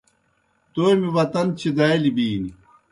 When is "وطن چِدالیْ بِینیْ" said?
1.15-2.51